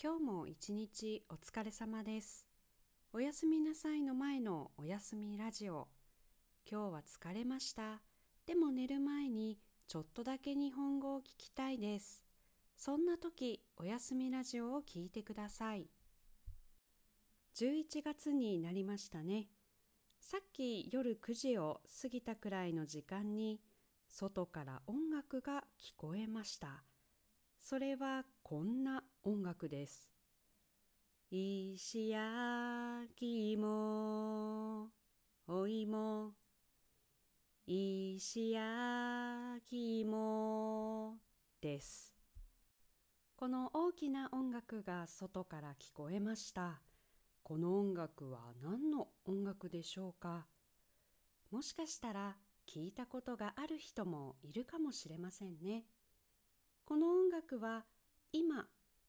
[0.00, 2.46] 今日も一日お疲れ様です。
[3.12, 5.88] おやすみなさいの前のおやすみラジオ。
[6.70, 8.00] 今日は疲れました。
[8.46, 9.58] でも寝る前に
[9.88, 12.22] ちょっとだけ日本語を聞きたいです。
[12.76, 15.88] そんな時、おやすみラジオを聞いてください。
[17.56, 19.48] 11月になりましたね。
[20.20, 23.60] さっき夜9時を過ぎたくらいの時間に
[24.08, 26.84] 外から音楽が聞こえました。
[27.70, 30.08] それはこんな音楽です。
[31.30, 34.88] 石焼き芋、
[35.46, 36.32] お芋、
[37.66, 41.18] 石焼き芋
[41.60, 42.14] です。
[43.36, 46.80] この大きな音楽が外から聞こえました。
[47.42, 50.46] この音楽は何の音楽でしょうか？
[51.50, 52.34] もしかしたら
[52.66, 55.84] 聞いたことがある人もいるかもしれませんね。
[56.88, 57.84] この音楽は
[58.32, 58.64] 今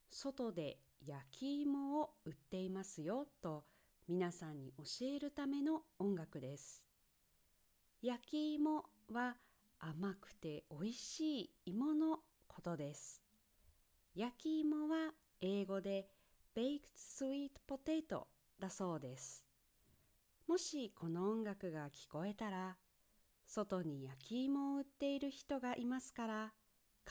[0.10, 3.64] 外で焼き芋を売っていますよと
[4.10, 6.86] 皆さんに教えるための音楽です。
[8.02, 9.38] 焼き芋は
[9.80, 13.22] 甘くて美味しい芋のことです。
[14.14, 16.10] 焼き芋は英語で
[16.54, 18.24] baked sweet potato
[18.60, 19.46] だそうです。
[20.50, 22.76] もしこの音楽が聞こえたら
[23.46, 26.54] 外に焼き芋を売っている人がいますから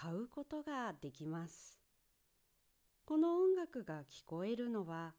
[0.01, 1.77] 買うことができます。
[3.05, 5.15] この音楽が聞こえるのは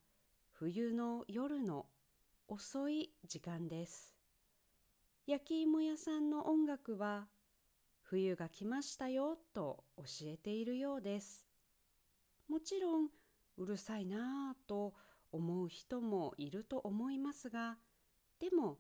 [0.54, 1.88] 冬の夜の
[2.48, 4.16] 遅い時間です。
[5.28, 7.28] 焼き芋屋さんの音楽は
[8.04, 11.46] 冬が来ましたよと教えているようです。
[12.48, 13.10] もちろん
[13.58, 14.94] うるさいなぁと
[15.34, 17.76] 思う人もいると思いますが、
[18.40, 18.78] でも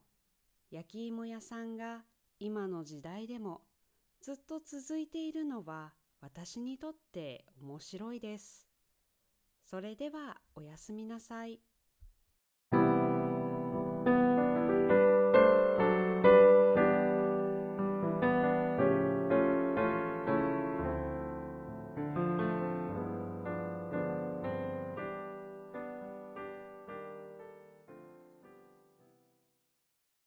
[0.72, 2.03] 焼き芋屋さんが
[2.39, 3.63] 今の時代でも
[4.22, 8.67] ずっと続いているのは私にとって面白いです。
[9.64, 11.62] それではおやすみなさい。